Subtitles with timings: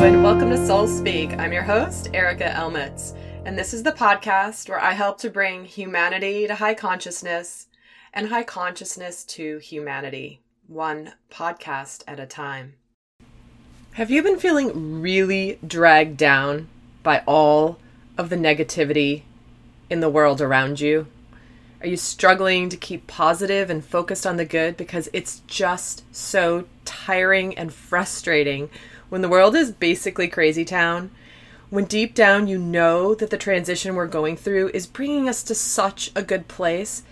[0.00, 1.38] and welcome to Soul Speak.
[1.38, 5.66] I'm your host, Erica Elmitz, and this is the podcast where I help to bring
[5.66, 7.66] humanity to high consciousness
[8.14, 12.76] and high consciousness to humanity, one podcast at a time.
[13.92, 16.68] Have you been feeling really dragged down
[17.02, 17.78] by all
[18.16, 19.24] of the negativity
[19.90, 21.08] in the world around you?
[21.82, 26.64] Are you struggling to keep positive and focused on the good because it's just so
[26.86, 28.70] tiring and frustrating
[29.10, 31.10] when the world is basically crazy town?
[31.68, 35.54] When deep down you know that the transition we're going through is bringing us to
[35.54, 37.02] such a good place,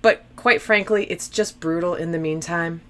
[0.00, 2.80] but quite frankly, it's just brutal in the meantime?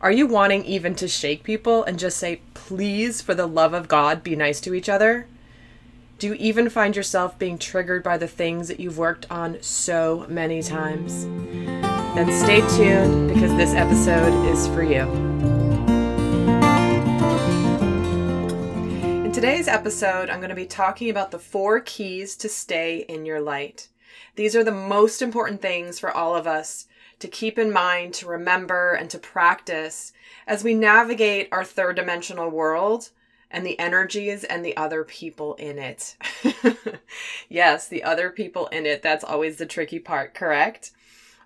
[0.00, 3.88] Are you wanting even to shake people and just say, please, for the love of
[3.88, 5.26] God, be nice to each other?
[6.18, 10.24] Do you even find yourself being triggered by the things that you've worked on so
[10.28, 11.24] many times?
[12.14, 15.59] Then stay tuned because this episode is for you.
[19.40, 23.40] Today's episode, I'm going to be talking about the four keys to stay in your
[23.40, 23.88] light.
[24.36, 26.86] These are the most important things for all of us
[27.20, 30.12] to keep in mind, to remember, and to practice
[30.46, 33.12] as we navigate our third dimensional world
[33.50, 36.18] and the energies and the other people in it.
[37.48, 39.00] yes, the other people in it.
[39.00, 40.90] That's always the tricky part, correct?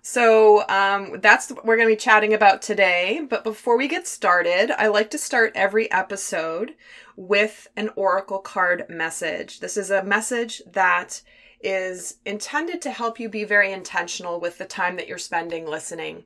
[0.07, 3.25] So um, that's what we're going to be chatting about today.
[3.27, 6.75] But before we get started, I like to start every episode
[7.15, 9.61] with an oracle card message.
[9.61, 11.23] This is a message that
[11.59, 16.25] is intended to help you be very intentional with the time that you're spending listening.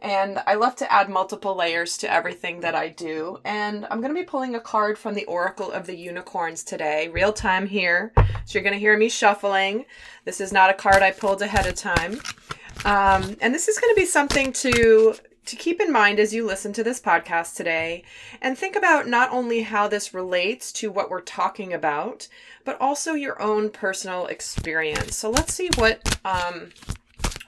[0.00, 3.40] And I love to add multiple layers to everything that I do.
[3.44, 7.08] And I'm going to be pulling a card from the Oracle of the Unicorns today,
[7.08, 8.12] real time here.
[8.44, 9.84] So you're going to hear me shuffling.
[10.24, 12.20] This is not a card I pulled ahead of time.
[12.84, 15.14] Um, and this is going to be something to
[15.46, 18.02] to keep in mind as you listen to this podcast today
[18.42, 22.26] and think about not only how this relates to what we're talking about,
[22.64, 25.16] but also your own personal experience.
[25.16, 26.70] So let's see what um,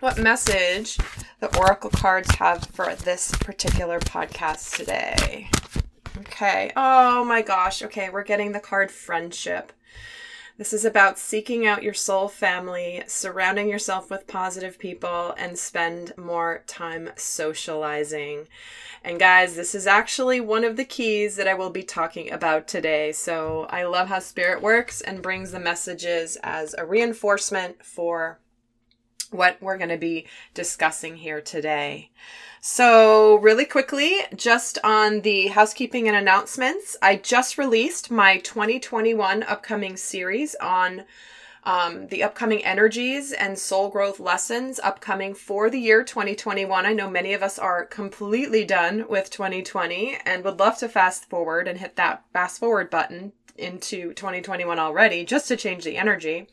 [0.00, 0.97] what message
[1.41, 5.50] the oracle cards have for this particular podcast today.
[6.19, 6.71] Okay.
[6.77, 7.83] Oh my gosh.
[7.83, 9.72] Okay, we're getting the card friendship.
[10.59, 16.13] This is about seeking out your soul family, surrounding yourself with positive people, and spend
[16.19, 18.49] more time socializing.
[19.05, 22.67] And guys, this is actually one of the keys that I will be talking about
[22.67, 23.13] today.
[23.13, 28.41] So I love how spirit works and brings the messages as a reinforcement for
[29.31, 32.11] what we're going to be discussing here today.
[32.61, 39.97] So, really quickly, just on the housekeeping and announcements, I just released my 2021 upcoming
[39.97, 41.05] series on
[41.65, 46.87] um, the upcoming energies and soul growth lessons upcoming for the year 2021.
[46.87, 51.28] I know many of us are completely done with 2020 and would love to fast
[51.28, 56.49] forward and hit that fast forward button into 2021 already just to change the energy.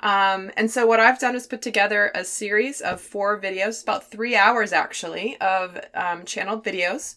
[0.00, 4.10] Um, and so what I've done is put together a series of four videos, about
[4.10, 7.16] three hours actually, of um, channeled videos,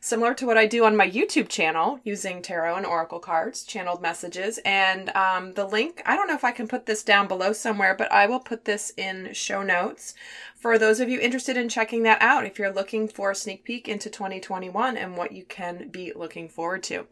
[0.00, 4.02] similar to what I do on my YouTube channel using tarot and oracle cards, channeled
[4.02, 4.58] messages.
[4.64, 7.94] And um, the link, I don't know if I can put this down below somewhere,
[7.94, 10.14] but I will put this in show notes
[10.56, 13.64] for those of you interested in checking that out if you're looking for a sneak
[13.64, 17.06] peek into 2021 and what you can be looking forward to.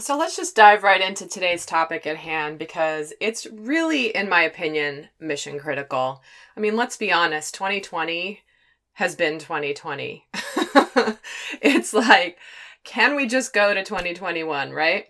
[0.00, 4.42] So let's just dive right into today's topic at hand because it's really, in my
[4.42, 6.22] opinion, mission critical.
[6.56, 8.40] I mean, let's be honest, 2020
[8.94, 10.24] has been 2020.
[11.60, 12.38] it's like,
[12.82, 15.06] can we just go to 2021, right?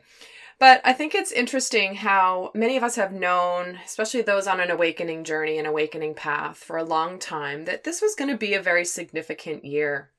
[0.59, 4.72] But I think it's interesting how many of us have known, especially those on an
[4.72, 8.55] awakening journey, an awakening path for a long time, that this was going to be
[8.55, 10.11] a very significant year.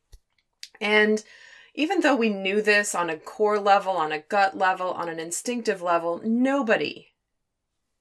[0.79, 1.23] And
[1.73, 5.19] even though we knew this on a core level, on a gut level, on an
[5.19, 7.09] instinctive level, nobody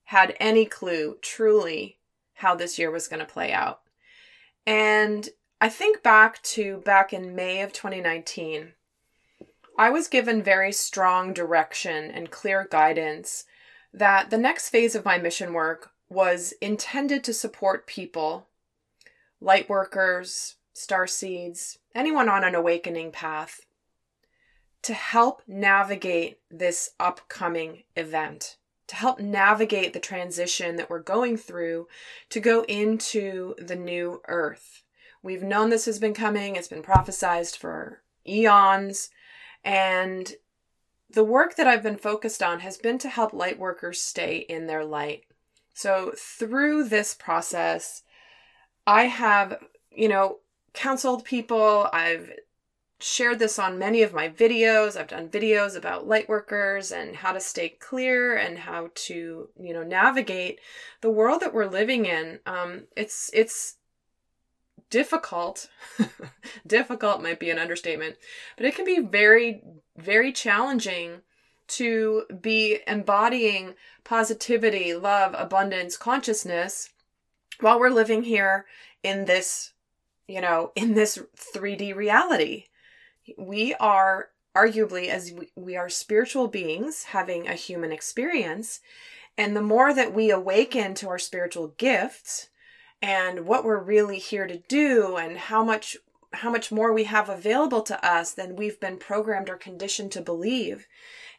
[0.04, 1.98] had any clue truly
[2.34, 3.80] how this year was going to play out.
[4.66, 5.28] And
[5.60, 8.72] I think back to back in May of 2019,
[9.78, 13.44] I was given very strong direction and clear guidance
[13.92, 18.48] that the next phase of my mission work was intended to support people,
[19.40, 23.60] light workers, star seeds, anyone on an awakening path,
[24.82, 28.56] to help navigate this upcoming event,
[28.86, 31.86] to help navigate the transition that we're going through
[32.30, 34.82] to go into the new earth.
[35.22, 39.10] We've known this has been coming, it's been prophesized for eons,
[39.62, 40.32] and
[41.10, 44.66] the work that I've been focused on has been to help light workers stay in
[44.66, 45.24] their light.
[45.74, 48.02] So, through this process,
[48.86, 50.38] I have, you know,
[50.72, 52.32] counseled people, I've
[52.98, 54.96] shared this on many of my videos.
[54.96, 59.72] I've done videos about light workers and how to stay clear and how to, you
[59.72, 60.60] know, navigate
[61.00, 62.40] the world that we're living in.
[62.46, 63.76] Um, it's it's
[64.90, 65.68] difficult.
[66.66, 68.16] difficult might be an understatement,
[68.56, 69.62] but it can be very
[69.96, 71.22] very challenging
[71.70, 76.90] to be embodying positivity, love, abundance, consciousness
[77.60, 78.66] while we're living here
[79.02, 79.72] in this,
[80.30, 82.66] you know, in this 3D reality.
[83.36, 88.80] We are arguably as we, are spiritual beings having a human experience
[89.38, 92.48] and the more that we awaken to our spiritual gifts
[93.00, 95.96] and what we're really here to do and how much
[96.32, 100.20] how much more we have available to us than we've been programmed or conditioned to
[100.20, 100.86] believe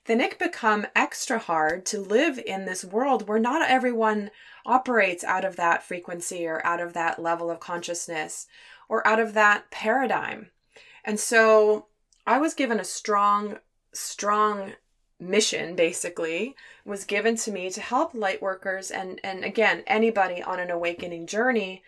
[0.05, 4.31] then it become extra hard to live in this world where not everyone
[4.65, 8.47] operates out of that frequency or out of that level of consciousness
[8.91, 10.51] or out of that paradigm
[11.03, 11.87] and so
[12.25, 13.57] I was given a strong,
[13.93, 14.73] strong
[15.19, 20.59] mission basically was given to me to help light workers and and again anybody on
[20.59, 21.83] an awakening journey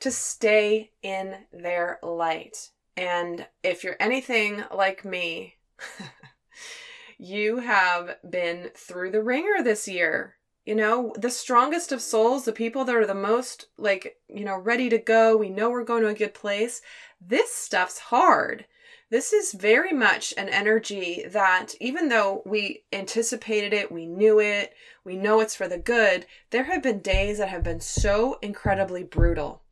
[0.00, 2.70] to stay in their light.
[2.96, 5.56] And if you're anything like me,
[7.18, 10.36] you have been through the ringer this year.
[10.68, 14.58] You know, the strongest of souls, the people that are the most like, you know,
[14.58, 16.82] ready to go, we know we're going to a good place.
[17.18, 18.66] This stuff's hard.
[19.08, 24.74] This is very much an energy that, even though we anticipated it, we knew it,
[25.04, 29.02] we know it's for the good, there have been days that have been so incredibly
[29.02, 29.62] brutal.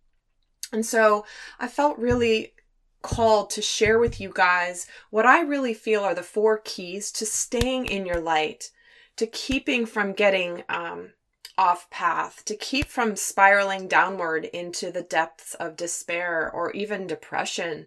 [0.72, 1.26] And so
[1.60, 2.54] I felt really
[3.02, 7.26] called to share with you guys what I really feel are the four keys to
[7.26, 8.70] staying in your light,
[9.16, 11.12] to keeping from getting um,
[11.58, 17.86] off path, to keep from spiraling downward into the depths of despair or even depression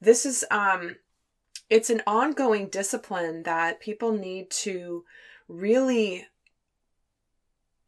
[0.00, 0.96] this is um
[1.68, 5.04] it's an ongoing discipline that people need to
[5.48, 6.26] really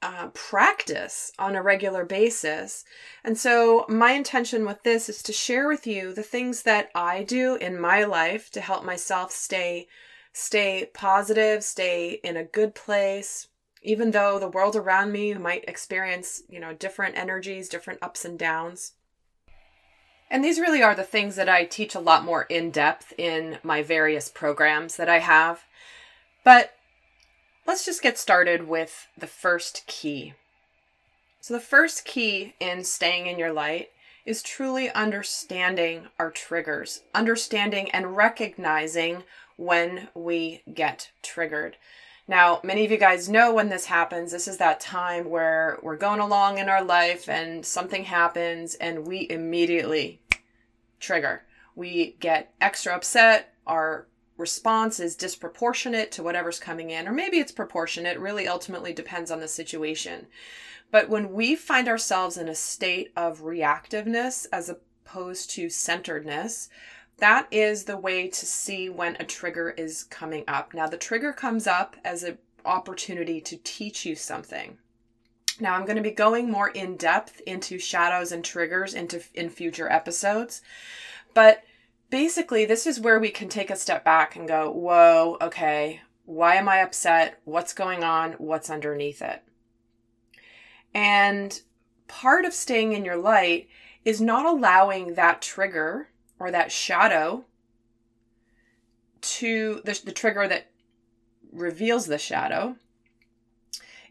[0.02, 2.84] uh, practice on a regular basis.
[3.22, 7.22] And so, my intention with this is to share with you the things that I
[7.22, 9.88] do in my life to help myself stay
[10.32, 13.48] stay positive, stay in a good place,
[13.82, 18.38] even though the world around me might experience, you know, different energies, different ups and
[18.38, 18.92] downs.
[20.30, 23.58] And these really are the things that I teach a lot more in depth in
[23.62, 25.64] my various programs that I have.
[26.42, 26.72] But
[27.66, 30.32] let's just get started with the first key.
[31.40, 33.90] So, the first key in staying in your light
[34.24, 39.24] is truly understanding our triggers, understanding and recognizing
[39.56, 41.76] when we get triggered.
[42.28, 44.30] Now, many of you guys know when this happens.
[44.32, 49.06] This is that time where we're going along in our life and something happens and
[49.06, 50.22] we immediately
[51.00, 51.42] trigger.
[51.74, 53.54] We get extra upset.
[53.66, 54.06] Our
[54.36, 58.16] response is disproportionate to whatever's coming in, or maybe it's proportionate.
[58.16, 60.26] It really ultimately depends on the situation.
[60.90, 66.68] But when we find ourselves in a state of reactiveness as opposed to centeredness,
[67.22, 70.74] that is the way to see when a trigger is coming up.
[70.74, 74.76] Now, the trigger comes up as an opportunity to teach you something.
[75.60, 79.50] Now, I'm going to be going more in depth into shadows and triggers into in
[79.50, 80.62] future episodes.
[81.32, 81.62] But
[82.10, 86.56] basically, this is where we can take a step back and go, "Whoa, okay, why
[86.56, 87.38] am I upset?
[87.44, 88.32] What's going on?
[88.32, 89.44] What's underneath it?"
[90.92, 91.62] And
[92.08, 93.68] part of staying in your light
[94.04, 96.08] is not allowing that trigger
[96.42, 97.44] or that shadow
[99.20, 100.66] to the, the trigger that
[101.52, 102.74] reveals the shadow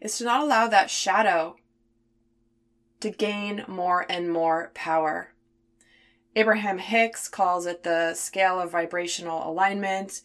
[0.00, 1.56] is to not allow that shadow
[3.00, 5.28] to gain more and more power.
[6.34, 10.22] Abraham Hicks calls it the scale of vibrational alignment,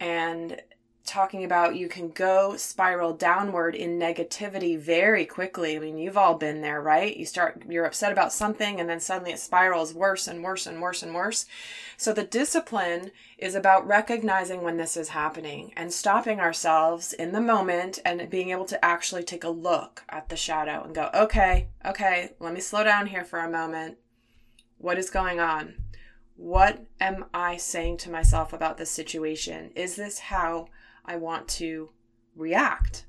[0.00, 0.62] and
[1.04, 5.76] talking about you can go spiral downward in negativity very quickly.
[5.76, 7.16] I mean, you've all been there, right?
[7.16, 10.80] You start, you're upset about something and then suddenly it spirals worse and worse and
[10.80, 11.46] worse and worse.
[11.96, 17.40] So the discipline is about recognizing when this is happening and stopping ourselves in the
[17.40, 21.68] moment and being able to actually take a look at the shadow and go, okay,
[21.84, 23.98] okay, let me slow down here for a moment.
[24.78, 25.74] What is going on?
[26.36, 29.72] What am I saying to myself about this situation?
[29.74, 30.68] Is this how
[31.10, 31.90] I want to
[32.36, 33.04] react.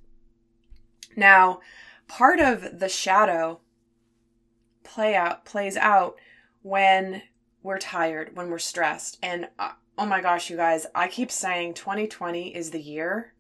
[1.15, 1.59] Now,
[2.07, 3.59] part of the shadow
[4.83, 6.15] play out plays out
[6.63, 7.21] when
[7.61, 9.19] we're tired, when we're stressed.
[9.21, 13.33] And uh, oh my gosh, you guys, I keep saying 2020 is the year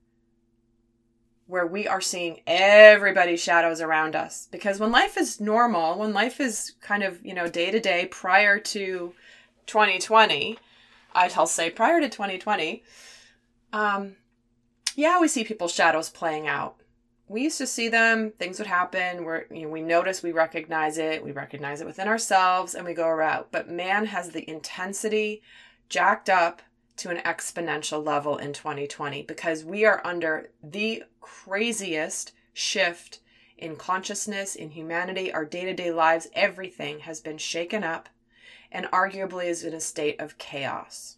[1.47, 6.39] where we are seeing everybody's shadows around us because when life is normal, when life
[6.39, 9.11] is kind of, you know, day to day prior to
[9.65, 10.59] 2020,
[11.15, 12.83] I'll say prior to 2020,
[13.73, 14.15] um,
[15.01, 16.75] yeah, we see people's shadows playing out.
[17.27, 20.99] We used to see them, things would happen, where you know, we notice, we recognize
[20.99, 23.45] it, we recognize it within ourselves, and we go around.
[23.51, 25.41] But man has the intensity
[25.89, 26.61] jacked up
[26.97, 33.21] to an exponential level in 2020 because we are under the craziest shift
[33.57, 38.09] in consciousness, in humanity, our day to day lives, everything has been shaken up
[38.71, 41.17] and arguably is in a state of chaos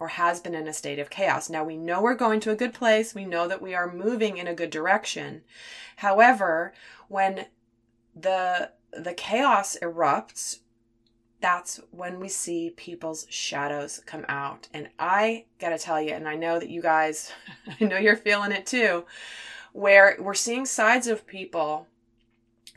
[0.00, 1.50] or has been in a state of chaos.
[1.50, 3.14] Now we know we're going to a good place.
[3.14, 5.42] We know that we are moving in a good direction.
[5.96, 6.72] However,
[7.08, 7.46] when
[8.16, 10.60] the the chaos erupts,
[11.40, 14.68] that's when we see people's shadows come out.
[14.74, 17.32] And I got to tell you, and I know that you guys,
[17.80, 19.04] I know you're feeling it too,
[19.72, 21.86] where we're seeing sides of people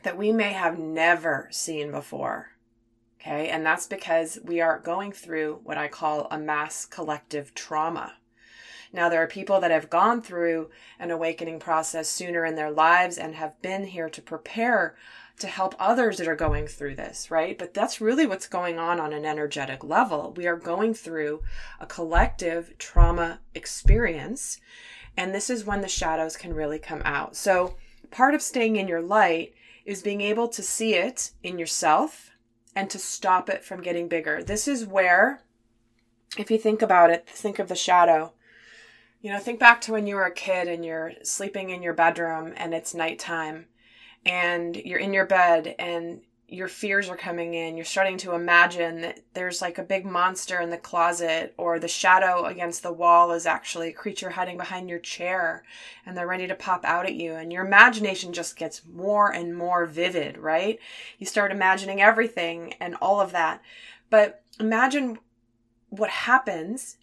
[0.02, 2.50] that we may have never seen before.
[3.26, 8.16] Okay, and that's because we are going through what I call a mass collective trauma.
[8.92, 13.16] Now, there are people that have gone through an awakening process sooner in their lives
[13.16, 14.94] and have been here to prepare
[15.38, 17.58] to help others that are going through this, right?
[17.58, 20.34] But that's really what's going on on an energetic level.
[20.36, 21.42] We are going through
[21.80, 24.60] a collective trauma experience,
[25.16, 27.36] and this is when the shadows can really come out.
[27.36, 27.76] So,
[28.10, 29.54] part of staying in your light
[29.86, 32.30] is being able to see it in yourself
[32.74, 34.42] and to stop it from getting bigger.
[34.42, 35.42] This is where,
[36.36, 38.32] if you think about it, think of the shadow.
[39.20, 41.94] You know, think back to when you were a kid and you're sleeping in your
[41.94, 43.66] bedroom and it's nighttime
[44.26, 46.20] and you're in your bed and
[46.54, 47.76] your fears are coming in.
[47.76, 51.88] You're starting to imagine that there's like a big monster in the closet, or the
[51.88, 55.64] shadow against the wall is actually a creature hiding behind your chair
[56.06, 57.32] and they're ready to pop out at you.
[57.34, 60.78] And your imagination just gets more and more vivid, right?
[61.18, 63.60] You start imagining everything and all of that.
[64.08, 65.18] But imagine
[65.88, 66.98] what happens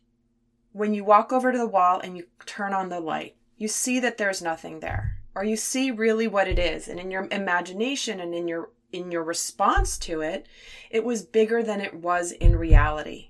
[0.72, 3.36] when you walk over to the wall and you turn on the light.
[3.58, 7.12] You see that there's nothing there or you see really what it is and in
[7.12, 10.48] your imagination and in your in your response to it,
[10.90, 13.30] it was bigger than it was in reality.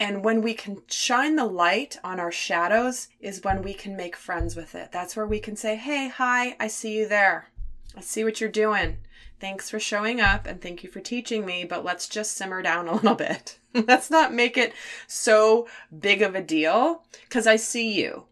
[0.00, 4.14] And when we can shine the light on our shadows, is when we can make
[4.14, 4.92] friends with it.
[4.92, 7.48] That's where we can say, Hey, hi, I see you there.
[7.96, 8.98] I see what you're doing.
[9.40, 12.88] Thanks for showing up and thank you for teaching me, but let's just simmer down
[12.88, 13.58] a little bit.
[13.74, 14.72] let's not make it
[15.06, 15.66] so
[15.96, 18.24] big of a deal because I see you.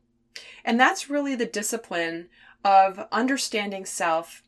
[0.65, 2.29] And that's really the discipline
[2.65, 4.43] of understanding self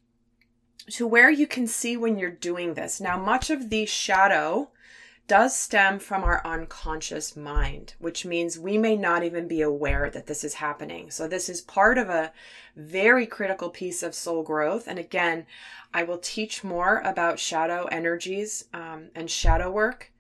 [0.91, 3.01] to where you can see when you're doing this.
[3.01, 4.71] Now, much of the shadow
[5.27, 10.27] does stem from our unconscious mind, which means we may not even be aware that
[10.27, 11.11] this is happening.
[11.11, 12.33] So, this is part of a
[12.77, 14.89] very critical piece of soul growth.
[14.89, 15.47] And again,
[15.93, 20.13] I will teach more about shadow energies um, and shadow work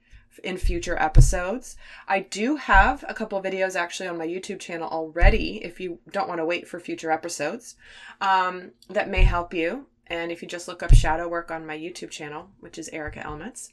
[0.45, 1.77] in future episodes.
[2.07, 6.29] I do have a couple videos actually on my YouTube channel already if you don't
[6.29, 7.77] want to wait for future episodes
[8.21, 9.87] um, that may help you.
[10.11, 13.21] And if you just look up shadow work on my YouTube channel, which is Erica
[13.21, 13.73] Elmitz,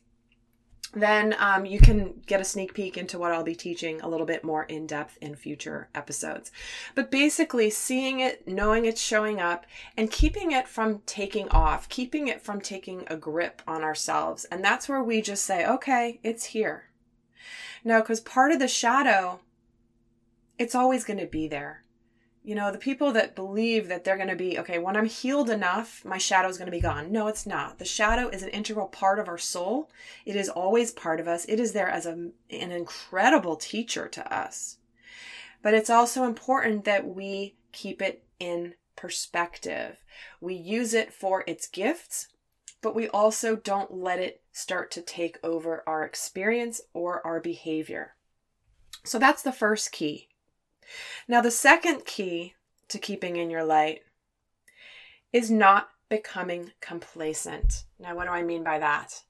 [0.94, 4.26] then um, you can get a sneak peek into what I'll be teaching a little
[4.26, 6.52] bit more in depth in future episodes.
[6.94, 9.66] But basically, seeing it, knowing it's showing up,
[9.98, 14.46] and keeping it from taking off, keeping it from taking a grip on ourselves.
[14.46, 16.86] And that's where we just say, okay, it's here.
[17.84, 19.42] Now, because part of the shadow,
[20.58, 21.85] it's always going to be there
[22.46, 25.50] you know, the people that believe that they're going to be, okay, when I'm healed
[25.50, 27.12] enough, my shadow is going to be gone.
[27.12, 27.80] No, it's not.
[27.80, 29.90] The shadow is an integral part of our soul.
[30.28, 31.46] It is always part of us.
[31.46, 34.78] It is there as a, an incredible teacher to us.
[35.64, 40.04] But it's also important that we keep it in perspective.
[40.40, 42.28] We use it for its gifts,
[42.80, 48.14] but we also don't let it start to take over our experience or our behavior.
[49.04, 50.30] So that's the first key
[51.28, 52.54] now, the second key
[52.90, 54.02] to keeping in your light
[55.34, 57.84] is not becoming complacent.
[58.00, 59.24] Now, what do I mean by that?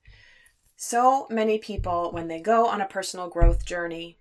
[0.76, 4.18] So many people, when they go on a personal growth journey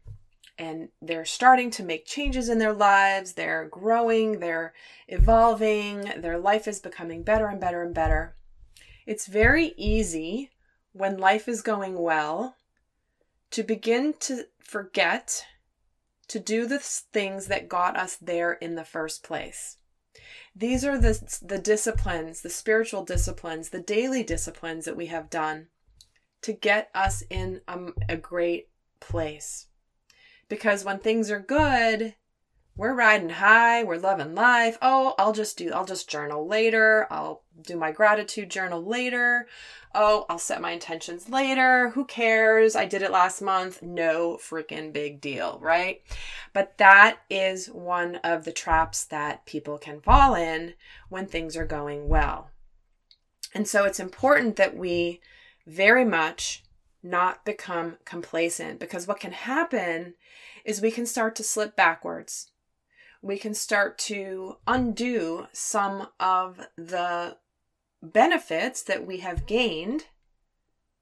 [0.56, 4.72] and they're starting to make changes in their lives, they're growing, they're
[5.08, 8.36] evolving, their life is becoming better and better and better.
[9.04, 10.50] It's very easy
[10.92, 12.56] when life is going well
[13.50, 15.44] to begin to forget
[16.28, 19.78] to do the things that got us there in the first place.
[20.54, 25.68] These are the, the disciplines, the spiritual disciplines, the daily disciplines that we have done
[26.42, 27.78] to get us in a,
[28.08, 28.68] a great
[29.00, 29.66] place.
[30.48, 32.14] Because when things are good,
[32.76, 34.76] we're riding high, we're loving life.
[34.82, 37.06] Oh, I'll just do, I'll just journal later.
[37.08, 39.46] I'll do my gratitude journal later.
[39.94, 41.90] Oh, I'll set my intentions later.
[41.90, 42.74] Who cares?
[42.74, 43.80] I did it last month.
[43.80, 46.02] No freaking big deal, right?
[46.52, 50.74] But that is one of the traps that people can fall in
[51.08, 52.50] when things are going well.
[53.54, 55.20] And so it's important that we
[55.64, 56.64] very much
[57.04, 60.14] not become complacent because what can happen
[60.64, 62.48] is we can start to slip backwards
[63.24, 67.34] we can start to undo some of the
[68.02, 70.04] benefits that we have gained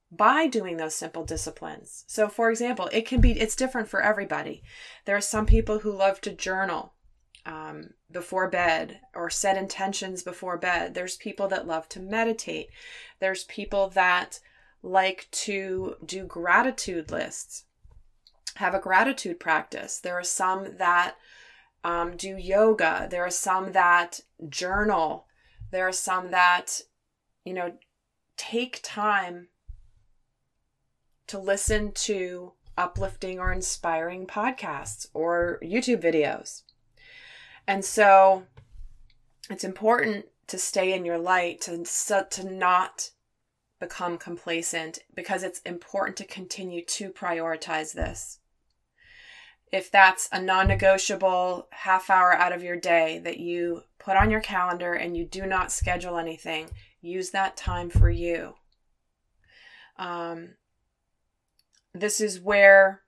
[0.08, 2.04] by doing those simple disciplines.
[2.06, 4.62] So for example, it can be it's different for everybody.
[5.04, 6.92] There are some people who love to journal
[7.44, 10.94] um, before bed or set intentions before bed.
[10.94, 12.68] There's people that love to meditate.
[13.18, 14.38] There's people that
[14.80, 17.64] like to do gratitude lists,
[18.56, 19.98] have a gratitude practice.
[19.98, 21.16] There are some that
[21.84, 23.08] um, do yoga.
[23.10, 25.26] There are some that journal.
[25.70, 26.80] There are some that,
[27.44, 27.72] you know,
[28.36, 29.48] take time
[31.26, 36.62] to listen to uplifting or inspiring podcasts or YouTube videos.
[37.66, 38.44] And so
[39.50, 41.84] it's important to stay in your light, to,
[42.30, 43.10] to not
[43.80, 48.38] become complacent, because it's important to continue to prioritize this
[49.72, 54.30] if that's a non negotiable half hour out of your day that you put on
[54.30, 56.68] your calendar and you do not schedule anything,
[57.00, 58.54] use that time for you.
[59.96, 60.50] Um,
[61.94, 63.00] this is where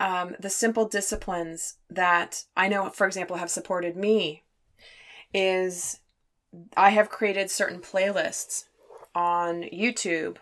[0.00, 4.42] um, the simple disciplines that I know, for example, have supported me
[5.34, 6.00] is
[6.76, 8.64] I have created certain playlists
[9.14, 10.36] on YouTube,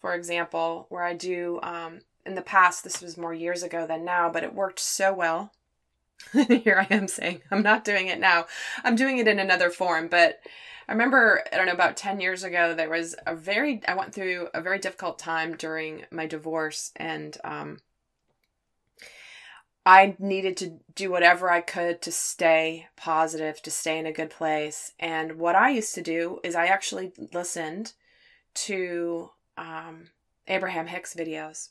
[0.00, 4.04] for example, where I do um, in the past, this was more years ago than
[4.04, 5.52] now, but it worked so well.
[6.32, 8.46] Here I am saying I'm not doing it now.
[8.82, 10.40] I'm doing it in another form, but
[10.88, 14.14] I remember, I don't know, about 10 years ago, there was a very, I went
[14.14, 17.80] through a very difficult time during my divorce, and um,
[19.86, 24.30] I needed to do whatever I could to stay positive, to stay in a good
[24.30, 24.92] place.
[25.00, 27.92] And what I used to do is I actually listened
[28.54, 30.10] to um,
[30.46, 31.70] Abraham Hicks videos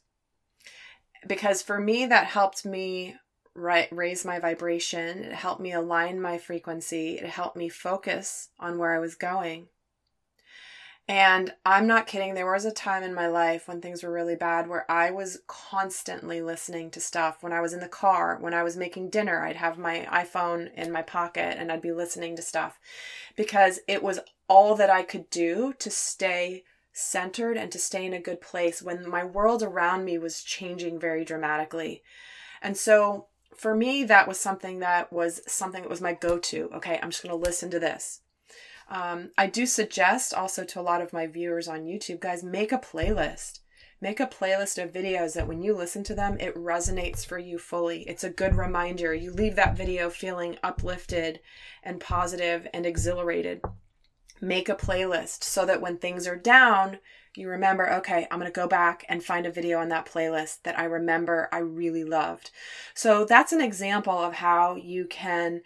[1.28, 3.16] because for me that helped me
[3.56, 5.24] right raise my vibration.
[5.24, 7.18] It helped me align my frequency.
[7.18, 9.68] It helped me focus on where i was going.
[11.08, 14.36] And i'm not kidding there was a time in my life when things were really
[14.36, 17.44] bad where i was constantly listening to stuff.
[17.44, 20.74] When i was in the car when i was making dinner i'd have my iphone
[20.74, 22.80] in my pocket and i'd be listening to stuff
[23.36, 28.14] because it was all that i could do to stay centered and to stay in
[28.14, 32.04] a good place when my world around me was changing very dramatically.
[32.62, 36.70] And so for me, that was something that was something that was my go to.
[36.76, 38.22] Okay, I'm just going to listen to this.
[38.90, 42.72] Um, I do suggest also to a lot of my viewers on YouTube, guys, make
[42.72, 43.60] a playlist.
[44.02, 47.58] Make a playlist of videos that when you listen to them, it resonates for you
[47.58, 48.02] fully.
[48.02, 49.14] It's a good reminder.
[49.14, 51.40] You leave that video feeling uplifted
[51.82, 53.62] and positive and exhilarated
[54.44, 57.00] make a playlist so that when things are down,
[57.36, 60.64] you remember, okay, I'm going to go back and find a video on that playlist
[60.64, 62.52] that I remember I really loved.
[62.94, 65.62] So that's an example of how you can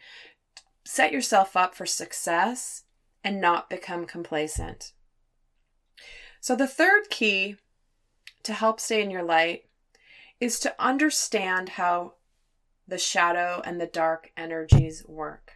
[0.86, 2.84] set yourself up for success
[3.24, 4.94] and not become complacent.
[6.40, 7.58] So the third key
[8.44, 9.66] to help stay in your light
[10.40, 12.14] is to understand how
[12.88, 15.47] the shadow and the dark energies work.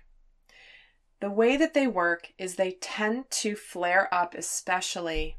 [1.22, 5.38] The way that they work is they tend to flare up, especially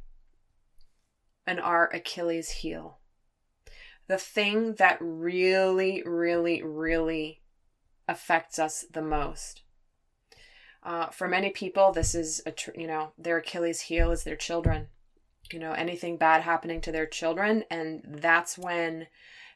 [1.44, 2.98] in our Achilles heel.
[4.06, 7.42] The thing that really, really, really
[8.06, 9.62] affects us the most.
[10.84, 14.36] Uh, for many people, this is a tr- you know their Achilles heel is their
[14.36, 14.88] children.
[15.52, 19.08] You know anything bad happening to their children, and that's when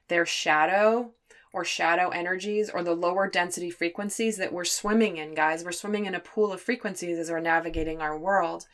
[0.09, 1.13] their shadow
[1.57, 5.65] or shadow energies or the lower density frequencies that we're swimming in, guys.
[5.65, 8.67] We're swimming in a pool of frequencies as we're navigating our world.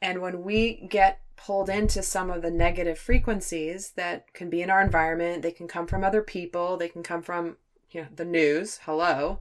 [0.00, 4.70] And when we get pulled into some of the negative frequencies that can be in
[4.70, 7.58] our environment, they can come from other people, they can come from
[7.90, 8.80] you know the news.
[8.86, 9.40] Hello.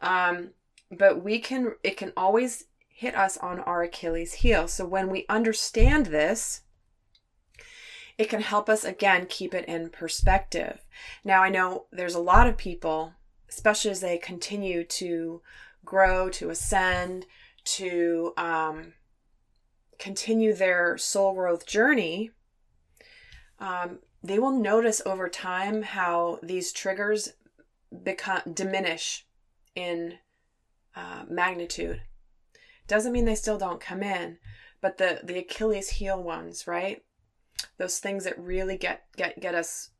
[0.00, 0.52] Um,
[0.90, 4.66] but we can it can always hit us on our Achilles heel.
[4.66, 6.62] So when we understand this,
[8.16, 10.80] it can help us again keep it in perspective.
[11.24, 13.12] Now, I know there's a lot of people,
[13.48, 15.42] especially as they continue to
[15.84, 17.26] grow, to ascend,
[17.64, 18.92] to um,
[19.98, 22.30] continue their soul growth journey.
[23.58, 27.32] Um, they will notice over time how these triggers
[28.02, 29.26] become diminish
[29.74, 30.14] in
[30.96, 32.02] uh, magnitude.
[32.86, 34.38] Doesn't mean they still don't come in,
[34.80, 37.02] but the the Achilles heel ones, right?
[37.78, 39.90] Those things that really get get get us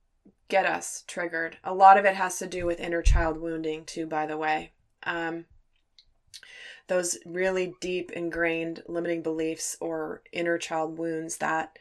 [0.49, 1.59] get us triggered.
[1.65, 4.73] A lot of it has to do with inner child wounding too, by the way.
[5.03, 5.47] Um,
[6.87, 11.79] those really deep ingrained limiting beliefs or inner child wounds that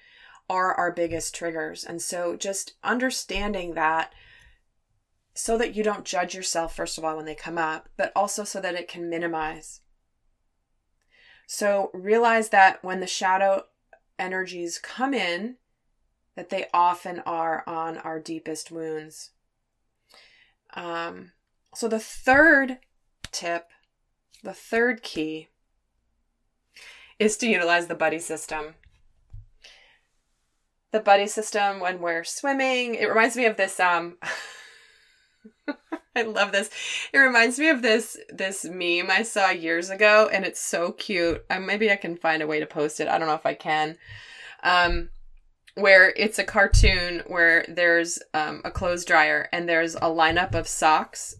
[0.49, 1.83] are our biggest triggers.
[1.83, 4.13] And so just understanding that
[5.35, 8.43] so that you don't judge yourself, first of all, when they come up, but also
[8.43, 9.81] so that it can minimize.
[11.47, 13.63] So realize that when the shadow
[14.19, 15.57] energies come in,
[16.35, 19.31] that they often are on our deepest wounds.
[20.73, 21.31] Um,
[21.75, 22.79] so the third
[23.31, 23.69] tip,
[24.43, 25.49] the third key,
[27.19, 28.75] is to utilize the buddy system.
[30.91, 34.17] The buddy system when we're swimming, it reminds me of this um
[36.15, 36.69] I love this.
[37.11, 41.43] It reminds me of this this meme I saw years ago, and it's so cute.
[41.49, 43.07] Uh, maybe I can find a way to post it.
[43.07, 43.97] I don't know if I can.
[44.61, 45.09] Um,
[45.75, 50.67] where it's a cartoon where there's um, a clothes dryer and there's a lineup of
[50.67, 51.35] socks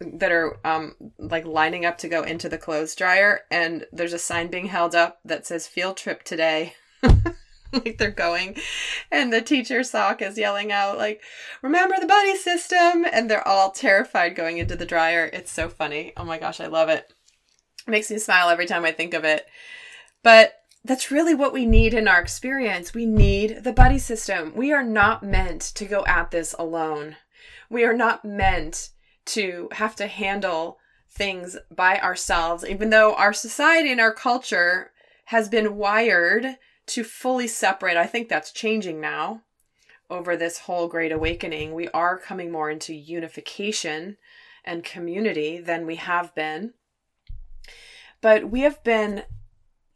[0.00, 4.18] that are um, like lining up to go into the clothes dryer, and there's a
[4.18, 6.74] sign being held up that says "Field trip today."
[7.72, 8.56] like they're going
[9.12, 11.22] and the teacher sock is yelling out like
[11.62, 13.06] remember the buddy system.
[13.12, 15.30] And they're all terrified going into the dryer.
[15.32, 16.12] It's so funny.
[16.16, 17.12] Oh my gosh i love it.
[17.86, 19.46] it makes me smile every time i think of it.
[20.22, 24.72] But that's really what we need in our experience we need the buddy system we
[24.72, 27.16] are not meant to go at this alone
[27.68, 28.90] we are not meant
[29.24, 30.78] to have to handle
[31.10, 34.90] things by ourselves even though our society and our culture
[35.26, 36.56] has been wired
[36.90, 37.96] to fully separate.
[37.96, 39.42] I think that's changing now
[40.10, 41.72] over this whole great awakening.
[41.72, 44.16] We are coming more into unification
[44.64, 46.74] and community than we have been.
[48.20, 49.22] But we have been,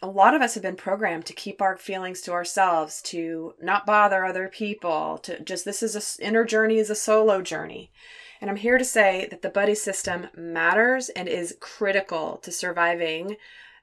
[0.04, 3.86] a lot of us have been programmed to keep our feelings to ourselves, to not
[3.86, 7.90] bother other people, to just this is a inner journey is a solo journey.
[8.38, 13.36] And I'm here to say that the buddy system matters and is critical to surviving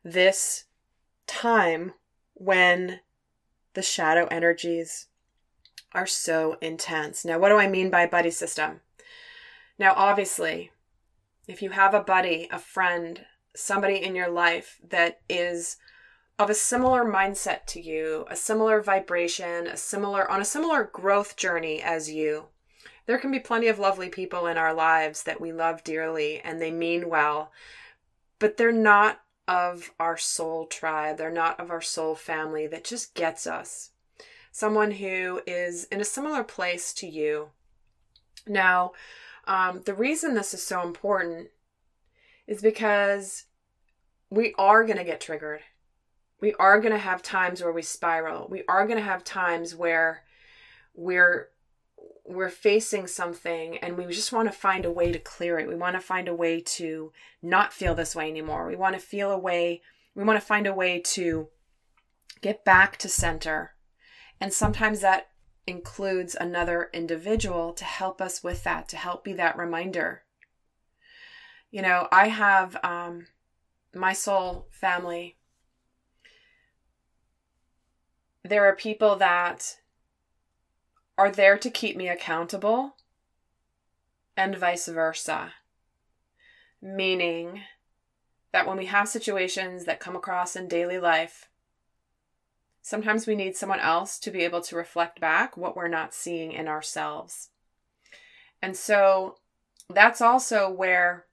[0.03, 0.65] this
[1.25, 1.93] time
[2.35, 2.99] when
[3.73, 5.07] the shadow energies
[5.93, 7.25] are so intense.
[7.25, 8.81] Now, what do I mean by buddy system?
[9.79, 10.69] Now, obviously,
[11.47, 15.77] if you have a buddy, a friend, somebody in your life that is
[16.41, 21.37] of a similar mindset to you, a similar vibration, a similar on a similar growth
[21.37, 22.45] journey as you.
[23.05, 26.59] There can be plenty of lovely people in our lives that we love dearly and
[26.59, 27.51] they mean well,
[28.39, 31.17] but they're not of our soul tribe.
[31.17, 33.91] They're not of our soul family that just gets us.
[34.51, 37.49] Someone who is in a similar place to you.
[38.47, 38.93] Now,
[39.45, 41.49] um, the reason this is so important
[42.47, 43.45] is because
[44.31, 45.61] we are going to get triggered.
[46.41, 48.47] We are going to have times where we spiral.
[48.49, 50.23] We are going to have times where
[50.95, 51.49] we're
[52.25, 55.67] we're facing something and we just want to find a way to clear it.
[55.67, 58.67] We want to find a way to not feel this way anymore.
[58.67, 59.81] We want to feel a way,
[60.15, 61.49] we want to find a way to
[62.41, 63.73] get back to center.
[64.39, 65.29] And sometimes that
[65.67, 70.23] includes another individual to help us with that, to help be that reminder.
[71.69, 73.27] You know, I have um,
[73.93, 75.37] my soul family.
[78.43, 79.77] There are people that
[81.17, 82.95] are there to keep me accountable,
[84.35, 85.53] and vice versa.
[86.81, 87.61] Meaning
[88.51, 91.47] that when we have situations that come across in daily life,
[92.81, 96.51] sometimes we need someone else to be able to reflect back what we're not seeing
[96.51, 97.49] in ourselves.
[98.61, 99.35] And so
[99.89, 101.25] that's also where,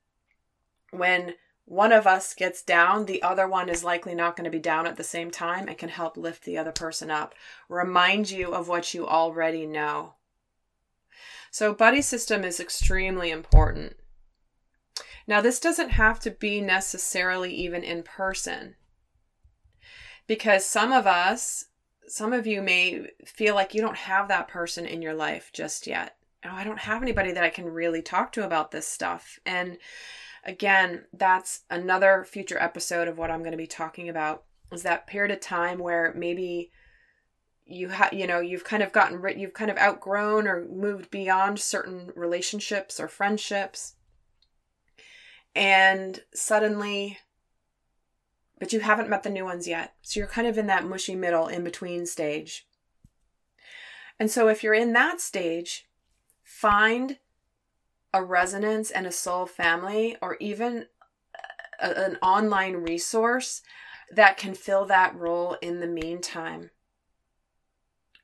[0.91, 1.35] when
[1.69, 4.87] one of us gets down, the other one is likely not going to be down
[4.87, 7.35] at the same time and can help lift the other person up.
[7.69, 10.15] Remind you of what you already know.
[11.51, 13.97] So, buddy system is extremely important.
[15.27, 18.77] Now, this doesn't have to be necessarily even in person
[20.27, 21.67] because some of us,
[22.07, 25.87] some of you may feel like you don't have that person in your life just
[25.87, 26.17] yet.
[26.47, 29.39] Oh, I don't have anybody that I can really talk to about this stuff.
[29.45, 29.77] And
[30.49, 35.07] again, that's another future episode of what I'm going to be talking about is that
[35.07, 36.73] period of time where maybe
[37.71, 41.11] you have you know you've kind of gotten rid you've kind of outgrown or moved
[41.11, 43.95] beyond certain relationships or friendships.
[45.55, 47.19] And suddenly
[48.59, 49.95] but you haven't met the new ones yet.
[50.03, 52.67] So you're kind of in that mushy middle in between stage.
[54.19, 55.87] And so if you're in that stage
[56.43, 57.19] find
[58.13, 60.87] a resonance and a soul family or even
[61.81, 63.63] a, an online resource
[64.11, 66.71] that can fill that role in the meantime.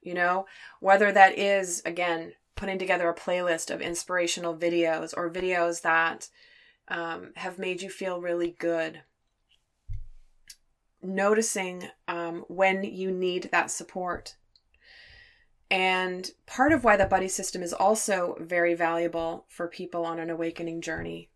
[0.03, 0.47] You know,
[0.81, 6.29] whether that is, again, putting together a playlist of inspirational videos or videos that
[6.89, 9.03] um, have made you feel really good.
[11.03, 14.37] Noticing um, when you need that support.
[15.75, 20.31] And part of why the buddy system is also very valuable for people on an
[20.31, 21.31] awakening journey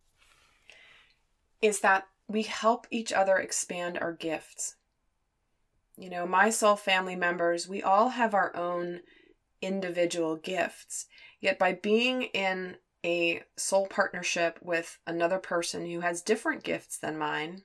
[1.60, 4.76] is that we help each other expand our gifts.
[5.96, 9.00] You know, my soul family members, we all have our own
[9.60, 11.06] individual gifts.
[11.40, 17.18] Yet by being in a soul partnership with another person who has different gifts than
[17.18, 17.62] mine,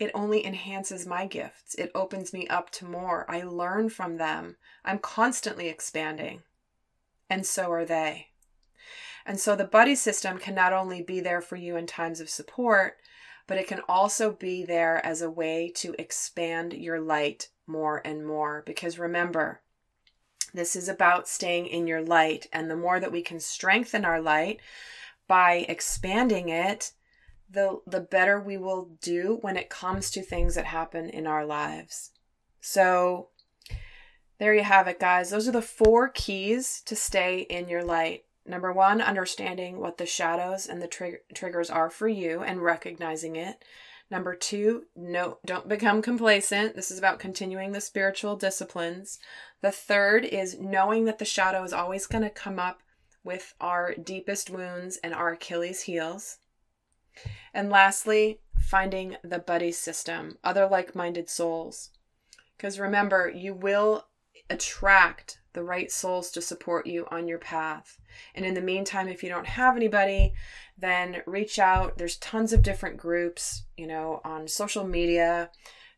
[0.00, 1.74] it only enhances my gifts.
[1.74, 3.26] It opens me up to more.
[3.28, 4.56] I learn from them.
[4.82, 6.42] I'm constantly expanding.
[7.28, 8.28] And so are they.
[9.26, 12.30] And so the buddy system can not only be there for you in times of
[12.30, 12.96] support,
[13.46, 18.26] but it can also be there as a way to expand your light more and
[18.26, 18.62] more.
[18.64, 19.60] Because remember,
[20.54, 22.46] this is about staying in your light.
[22.54, 24.60] And the more that we can strengthen our light
[25.28, 26.92] by expanding it,
[27.50, 31.44] the, the better we will do when it comes to things that happen in our
[31.44, 32.10] lives.
[32.60, 33.28] So,
[34.38, 35.30] there you have it, guys.
[35.30, 38.24] Those are the four keys to stay in your light.
[38.46, 43.36] Number one, understanding what the shadows and the trig- triggers are for you and recognizing
[43.36, 43.62] it.
[44.10, 46.74] Number two, no, don't become complacent.
[46.74, 49.18] This is about continuing the spiritual disciplines.
[49.60, 52.82] The third is knowing that the shadow is always going to come up
[53.22, 56.38] with our deepest wounds and our Achilles' heels.
[57.52, 61.90] And lastly, finding the buddy system, other like minded souls.
[62.56, 64.06] Because remember, you will
[64.48, 67.98] attract the right souls to support you on your path.
[68.34, 70.32] And in the meantime, if you don't have anybody,
[70.78, 71.98] then reach out.
[71.98, 75.50] There's tons of different groups, you know, on social media.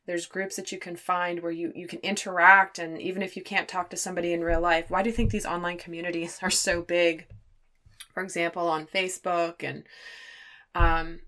[0.06, 2.78] There's groups that you can find where you, you can interact.
[2.78, 5.30] And even if you can't talk to somebody in real life, why do you think
[5.30, 7.26] these online communities are so big?
[8.14, 9.84] For example, on Facebook and
[10.74, 11.20] um,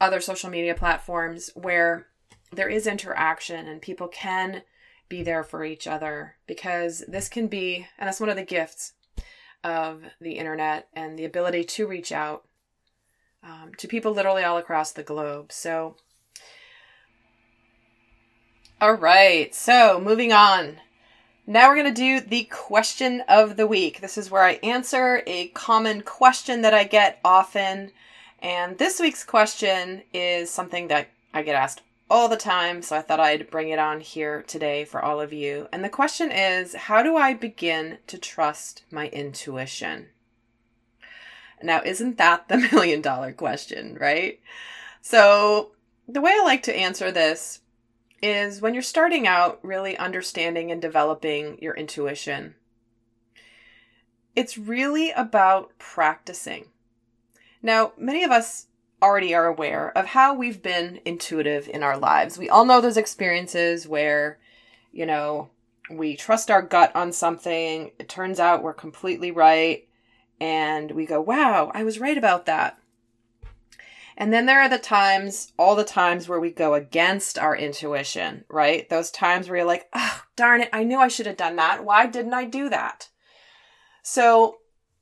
[0.00, 2.06] other social media platforms where
[2.52, 4.62] there is interaction and people can
[5.08, 8.92] be there for each other because this can be, and that's one of the gifts
[9.64, 12.44] of the internet and the ability to reach out
[13.42, 15.52] um, to people literally all across the globe.
[15.52, 15.96] So,
[18.80, 20.78] all right, so moving on.
[21.46, 24.00] Now we're going to do the question of the week.
[24.00, 27.90] This is where I answer a common question that I get often.
[28.40, 33.02] And this week's question is something that I get asked all the time, so I
[33.02, 35.68] thought I'd bring it on here today for all of you.
[35.72, 40.08] And the question is How do I begin to trust my intuition?
[41.62, 44.40] Now, isn't that the million dollar question, right?
[45.02, 45.72] So,
[46.06, 47.60] the way I like to answer this
[48.22, 52.54] is when you're starting out really understanding and developing your intuition,
[54.34, 56.66] it's really about practicing.
[57.62, 58.66] Now, many of us
[59.02, 62.38] already are aware of how we've been intuitive in our lives.
[62.38, 64.38] We all know those experiences where,
[64.92, 65.50] you know,
[65.90, 69.88] we trust our gut on something, it turns out we're completely right,
[70.40, 72.78] and we go, wow, I was right about that.
[74.16, 78.44] And then there are the times, all the times where we go against our intuition,
[78.50, 78.88] right?
[78.88, 81.84] Those times where you're like, oh, darn it, I knew I should have done that.
[81.84, 83.08] Why didn't I do that?
[84.02, 84.58] So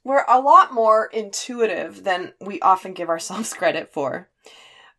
[0.07, 4.29] we're a lot more intuitive than we often give ourselves credit for.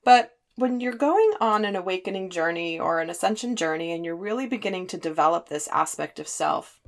[0.04, 4.48] But when you're going on an awakening journey or an ascension journey and you're really
[4.48, 6.82] beginning to develop this aspect of self,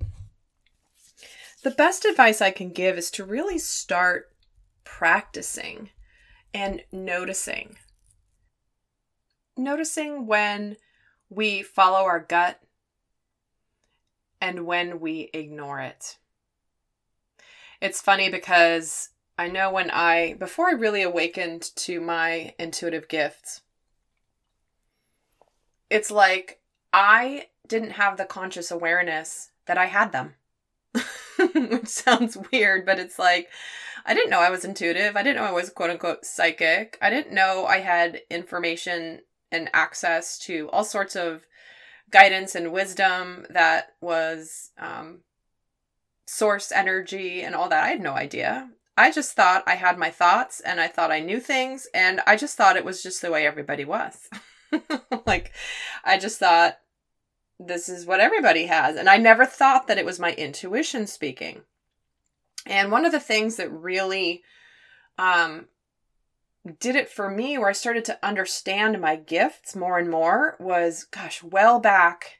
[1.63, 4.33] the best advice I can give is to really start
[4.83, 5.91] practicing
[6.53, 7.77] and noticing.
[9.55, 10.75] Noticing when
[11.29, 12.59] we follow our gut
[14.41, 16.17] and when we ignore it.
[17.81, 23.61] It's funny because I know when I, before I really awakened to my intuitive gifts,
[25.89, 26.59] it's like
[26.93, 30.35] I didn't have the conscious awareness that I had them.
[31.37, 33.49] Which sounds weird, but it's like
[34.05, 35.15] I didn't know I was intuitive.
[35.15, 36.97] I didn't know I was quote unquote psychic.
[37.01, 41.45] I didn't know I had information and access to all sorts of
[42.11, 45.19] guidance and wisdom that was um,
[46.29, 47.83] source energy and all that.
[47.83, 48.69] I had no idea.
[48.95, 52.35] I just thought I had my thoughts and I thought I knew things and I
[52.35, 54.29] just thought it was just the way everybody was.
[55.25, 55.51] like,
[56.05, 56.77] I just thought
[57.59, 58.95] this is what everybody has.
[58.95, 61.61] And I never thought that it was my intuition speaking.
[62.65, 64.43] And one of the things that really
[65.17, 65.65] um,
[66.79, 71.05] did it for me, where I started to understand my gifts more and more, was
[71.05, 72.39] gosh, well back,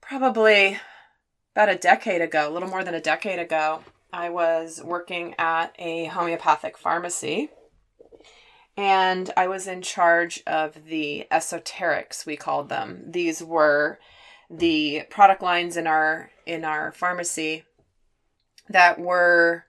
[0.00, 0.78] probably
[1.54, 3.80] about a decade ago, a little more than a decade ago.
[4.12, 7.50] I was working at a homeopathic pharmacy
[8.76, 13.04] and I was in charge of the esoterics we called them.
[13.06, 13.98] These were
[14.50, 17.64] the product lines in our in our pharmacy
[18.68, 19.64] that were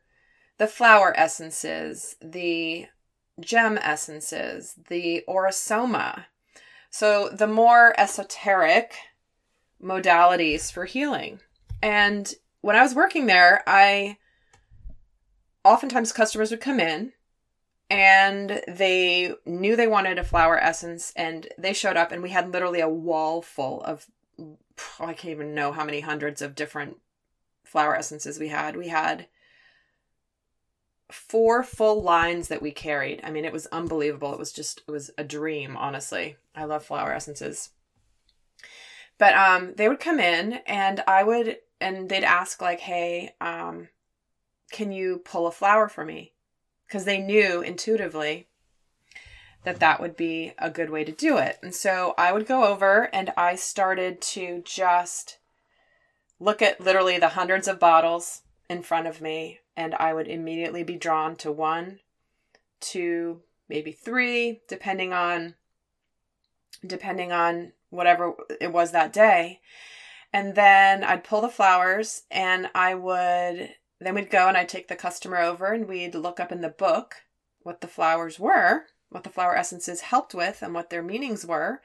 [0.58, 2.88] the flower essences, the
[3.40, 6.28] gem essences, the Aura-Soma.
[6.90, 8.96] So the more esoteric
[9.82, 11.40] modalities for healing.
[11.84, 14.18] And when I was working there, I
[15.66, 17.12] oftentimes customers would come in
[17.90, 22.54] and they knew they wanted a flower essence and they showed up and we had
[22.54, 24.08] literally a wall full of
[25.00, 26.98] I can't even know how many hundreds of different
[27.66, 28.78] flower essences we had.
[28.78, 29.28] We had
[31.12, 33.20] four full lines that we carried.
[33.24, 34.34] I mean, it was unbelievable.
[34.34, 36.38] It was just it was a dream, honestly.
[36.56, 37.72] I love flower essences.
[39.18, 43.90] But um they would come in and I would and they'd ask like, "Hey, um
[44.72, 46.34] can you pull a flower for me?
[46.88, 48.48] Because they knew intuitively
[49.64, 51.58] that that would be a good way to do it.
[51.64, 55.38] And so I would go over and I started to just
[56.40, 60.84] look at literally the hundreds of bottles in front of me, and I would immediately
[60.84, 62.00] be drawn to one,
[62.80, 65.56] two, maybe three, depending on
[66.86, 69.62] depending on whatever it was that day.
[70.34, 74.88] And then I'd pull the flowers and I would then we'd go and I'd take
[74.88, 77.16] the customer over and we'd look up in the book
[77.62, 81.82] what the flowers were, what the flower essences helped with, and what their meanings were.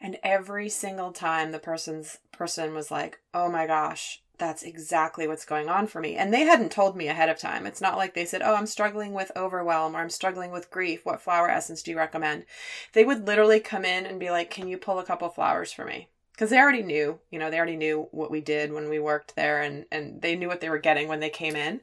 [0.00, 5.44] And every single time the person's person was like, "Oh my gosh, that's exactly what's
[5.44, 7.66] going on for me." And they hadn't told me ahead of time.
[7.66, 11.06] It's not like they said, "Oh, I'm struggling with overwhelm or I'm struggling with grief.
[11.06, 12.46] What flower essence do you recommend?"
[12.92, 15.84] They would literally come in and be like, "Can you pull a couple flowers for
[15.84, 18.98] me?" Because they already knew, you know, they already knew what we did when we
[18.98, 21.80] worked there and and they knew what they were getting when they came in.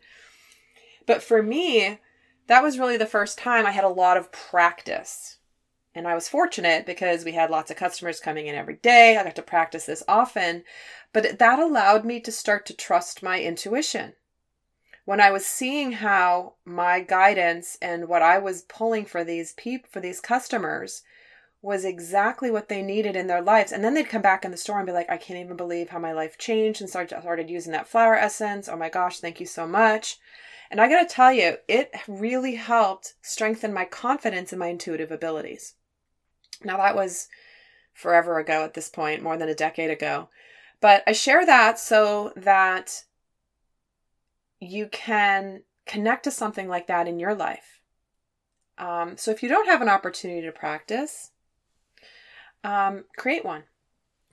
[1.06, 2.00] But for me,
[2.48, 5.38] that was really the first time I had a lot of practice.
[5.96, 9.18] And I was fortunate because we had lots of customers coming in every day.
[9.18, 10.64] I got to practice this often,
[11.14, 14.14] but that allowed me to start to trust my intuition.
[15.06, 19.90] When I was seeing how my guidance and what I was pulling for these people
[19.92, 21.02] for these customers
[21.62, 23.72] was exactly what they needed in their lives.
[23.72, 25.90] And then they'd come back in the store and be like, I can't even believe
[25.90, 28.70] how my life changed and started, started using that flower essence.
[28.70, 30.18] Oh my gosh, thank you so much.
[30.72, 35.12] And I got to tell you, it really helped strengthen my confidence in my intuitive
[35.12, 35.74] abilities.
[36.64, 37.28] Now, that was
[37.94, 40.30] forever ago at this point, more than a decade ago.
[40.80, 43.04] But I share that so that
[44.60, 47.82] you can connect to something like that in your life.
[48.78, 51.32] Um, so if you don't have an opportunity to practice,
[52.64, 53.64] um, create one.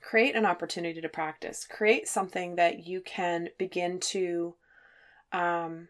[0.01, 1.65] Create an opportunity to practice.
[1.69, 4.55] Create something that you can begin to
[5.31, 5.89] um,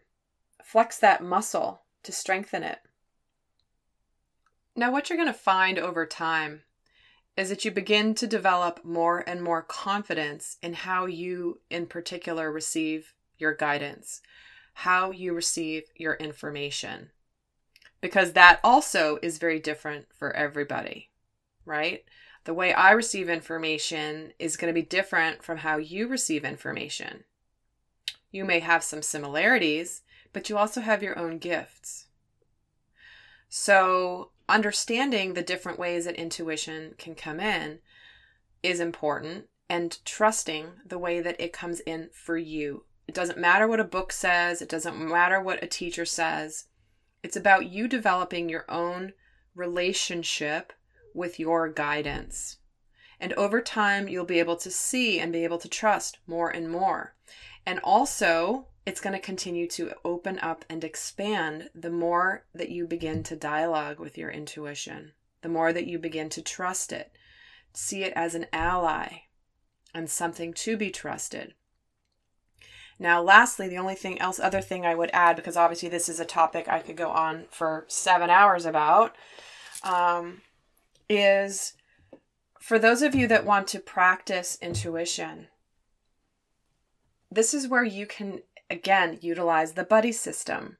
[0.62, 2.78] flex that muscle to strengthen it.
[4.74, 6.62] Now, what you're going to find over time
[7.36, 12.50] is that you begin to develop more and more confidence in how you, in particular,
[12.50, 14.20] receive your guidance,
[14.74, 17.10] how you receive your information,
[18.00, 21.10] because that also is very different for everybody,
[21.68, 22.04] right?
[22.48, 27.24] the way I receive information is going to be different from how you receive information.
[28.30, 30.00] You may have some similarities,
[30.32, 32.06] but you also have your own gifts.
[33.50, 37.80] So, understanding the different ways that intuition can come in
[38.62, 42.84] is important and trusting the way that it comes in for you.
[43.06, 46.64] It doesn't matter what a book says, it doesn't matter what a teacher says.
[47.22, 49.12] It's about you developing your own
[49.54, 50.72] relationship
[51.14, 52.58] with your guidance.
[53.20, 56.70] And over time, you'll be able to see and be able to trust more and
[56.70, 57.14] more.
[57.66, 62.86] And also, it's going to continue to open up and expand the more that you
[62.86, 65.12] begin to dialogue with your intuition,
[65.42, 67.12] the more that you begin to trust it,
[67.74, 69.22] see it as an ally
[69.94, 71.54] and something to be trusted.
[72.98, 76.18] Now, lastly, the only thing else, other thing I would add, because obviously this is
[76.18, 79.14] a topic I could go on for seven hours about,
[79.84, 80.40] um,
[81.08, 81.74] is
[82.60, 85.48] for those of you that want to practice intuition,
[87.30, 90.76] this is where you can, again, utilize the buddy system.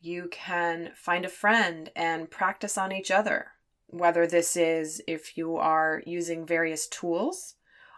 [0.00, 3.48] You can find a friend and practice on each other.
[3.88, 7.54] Whether this is if you are using various tools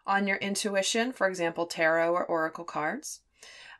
[0.07, 3.21] on your intuition, for example, tarot or oracle cards,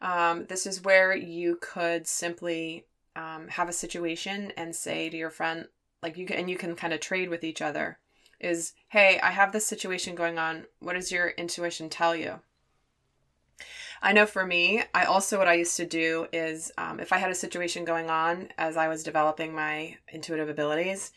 [0.01, 2.87] Um, this is where you could simply
[3.17, 5.67] um, have a situation and say to your friend,
[6.03, 7.99] like you can, and you can kind of trade with each other.
[8.41, 10.67] Is hey, I have this situation going on.
[10.81, 12.41] What does your intuition tell you?
[14.01, 17.19] I know for me, I also what I used to do is um, if I
[17.19, 21.11] had a situation going on as I was developing my intuitive abilities,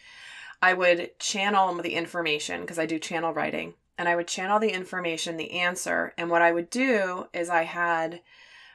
[0.61, 4.73] I would channel the information because I do channel writing, and I would channel the
[4.73, 8.21] information, the answer, and what I would do is I had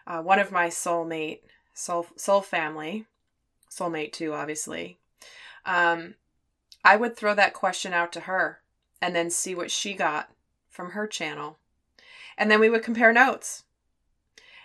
[0.07, 1.41] uh, one of my soulmate
[1.75, 3.07] soul soul family,
[3.71, 4.99] soulmate too, obviously.
[5.67, 6.14] Um,
[6.83, 8.61] I would throw that question out to her
[9.03, 10.31] and then see what she got
[10.71, 11.59] from her channel,
[12.39, 13.64] and then we would compare notes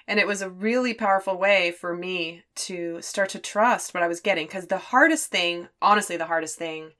[0.07, 4.07] and it was a really powerful way for me to start to trust what I
[4.07, 4.45] was getting.
[4.45, 6.91] Because the hardest thing, honestly, the hardest thing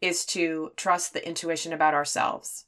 [0.00, 2.66] is to trust the intuition about ourselves,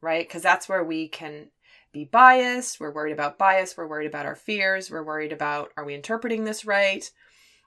[0.00, 0.26] right?
[0.26, 1.48] Because that's where we can
[1.92, 2.78] be biased.
[2.78, 3.76] We're worried about bias.
[3.76, 4.90] We're worried about our fears.
[4.90, 7.10] We're worried about are we interpreting this right?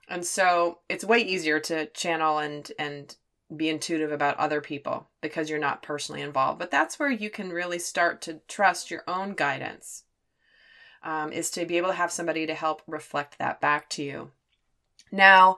[0.07, 3.15] And so it's way easier to channel and and
[3.55, 6.59] be intuitive about other people because you're not personally involved.
[6.59, 10.03] But that's where you can really start to trust your own guidance
[11.03, 14.31] um, is to be able to have somebody to help reflect that back to you.
[15.11, 15.57] Now,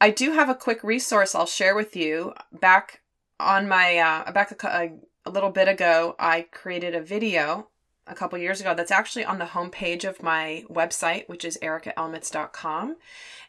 [0.00, 2.34] I do have a quick resource I'll share with you.
[2.52, 3.00] Back
[3.40, 4.92] on my uh, back a,
[5.24, 7.68] a little bit ago, I created a video
[8.06, 12.96] a couple years ago that's actually on the homepage of my website, which is ericaelmitz.com.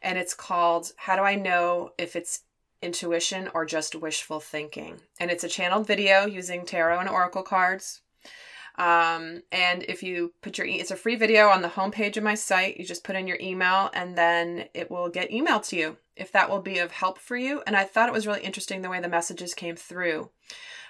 [0.02, 2.42] And it's called How Do I Know If It's
[2.82, 5.02] Intuition or Just Wishful Thinking?
[5.20, 8.02] And it's a channeled video using tarot and oracle cards.
[8.78, 12.24] Um, and if you put your, e- it's a free video on the homepage of
[12.24, 12.78] my site.
[12.78, 16.32] You just put in your email and then it will get emailed to you if
[16.32, 17.64] that will be of help for you.
[17.66, 20.30] And I thought it was really interesting the way the messages came through.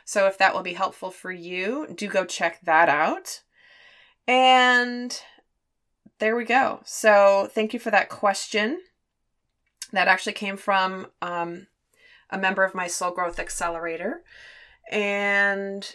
[0.03, 3.41] So if that will be helpful for you, do go check that out.
[4.27, 5.19] And
[6.19, 6.81] there we go.
[6.83, 8.81] So thank you for that question.
[9.93, 11.67] That actually came from um,
[12.29, 14.23] a member of my Soul Growth Accelerator.
[14.91, 15.89] And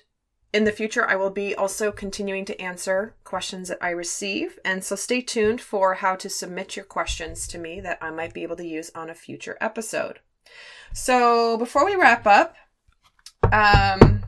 [0.53, 4.59] in the future, I will be also continuing to answer questions that I receive.
[4.65, 8.35] And so stay tuned for how to submit your questions to me that I might
[8.35, 10.21] be able to use on a future episode.
[10.93, 12.55] So before we wrap up,
[13.51, 14.23] um,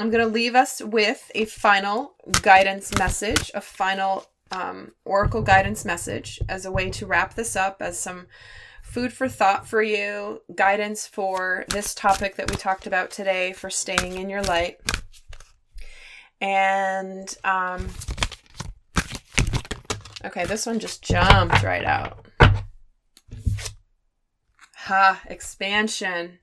[0.00, 5.84] I'm going to leave us with a final guidance message, a final um, oracle guidance
[5.84, 8.28] message as a way to wrap this up as some
[8.80, 13.70] food for thought for you, guidance for this topic that we talked about today for
[13.70, 14.78] staying in your light.
[16.40, 17.88] And, um,
[20.24, 22.24] okay, this one just jumped right out.
[24.76, 26.38] Ha, expansion.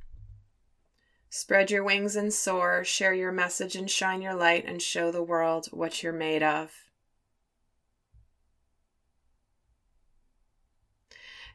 [1.35, 5.21] Spread your wings and soar, share your message and shine your light, and show the
[5.21, 6.71] world what you're made of.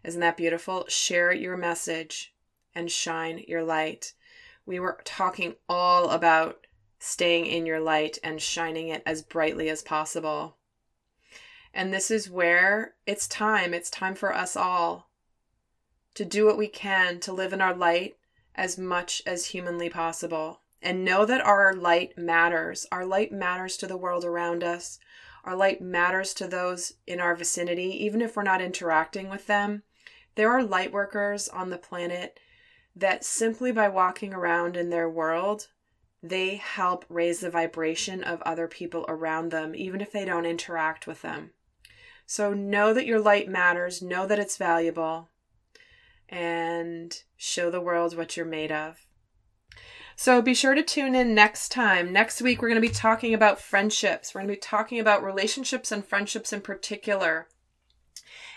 [0.05, 0.85] Isn't that beautiful?
[0.89, 2.35] Share your message
[2.75, 4.13] and shine your light.
[4.67, 6.67] We were talking all about
[6.99, 10.59] staying in your light and shining it as brightly as possible.
[11.73, 13.73] And this is where it's time.
[13.73, 15.09] It's time for us all
[16.17, 18.19] to do what we can to live in our light
[18.61, 20.61] as much as humanly possible.
[20.83, 22.87] And know that our light matters.
[22.93, 24.99] Our light matters to the world around us.
[25.45, 29.83] Our light matters to those in our vicinity, even if we're not interacting with them.
[30.35, 32.39] There are light workers on the planet
[32.95, 35.69] that simply by walking around in their world,
[36.23, 41.07] they help raise the vibration of other people around them, even if they don't interact
[41.07, 41.53] with them.
[42.27, 45.30] So know that your light matters, know that it's valuable,
[46.31, 49.07] and show the world what you're made of.
[50.17, 52.13] So be sure to tune in next time.
[52.13, 54.35] Next week, we're going to be talking about friendships.
[54.35, 57.49] We're going to be talking about relationships and friendships in particular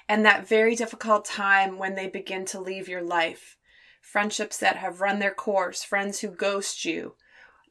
[0.08, 3.58] and that very difficult time when they begin to leave your life.
[4.02, 7.16] Friendships that have run their course, friends who ghost you,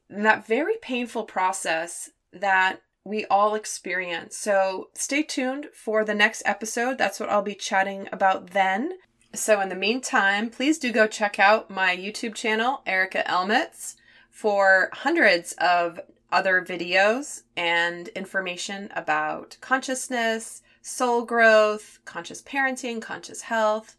[0.08, 4.36] and that very painful process that we all experience.
[4.36, 6.98] So stay tuned for the next episode.
[6.98, 8.92] That's what I'll be chatting about then.
[9.34, 13.96] So, in the meantime, please do go check out my YouTube channel, Erica Elmitz,
[14.30, 23.96] for hundreds of other videos and information about consciousness, soul growth, conscious parenting, conscious health,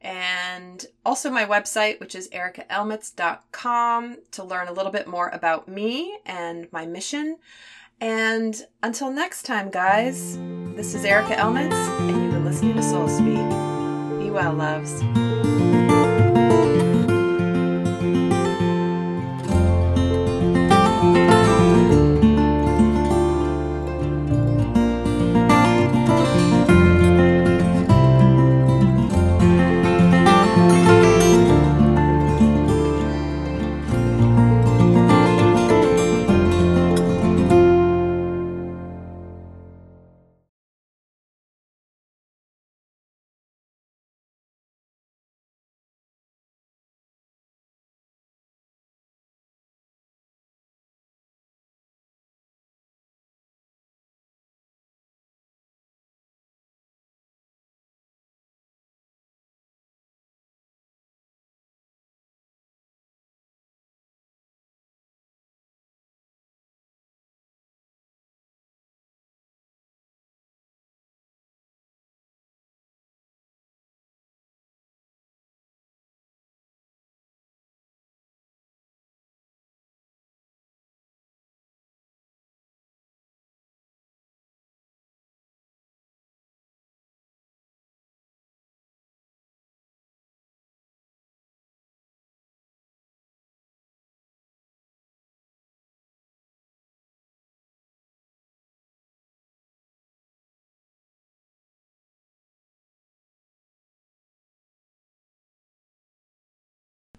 [0.00, 6.18] and also my website, which is ericaelmitz.com, to learn a little bit more about me
[6.26, 7.38] and my mission.
[8.00, 10.36] And until next time, guys,
[10.74, 13.73] this is Erica Elmitz, and you've been listening to Soul Speak.
[14.34, 15.73] Well, loves.